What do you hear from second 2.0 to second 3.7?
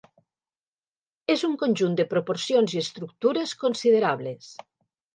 de proporcions i estructures